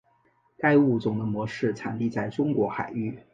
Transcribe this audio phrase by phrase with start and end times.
[0.57, 3.19] 该物种的模式产地在中国海域。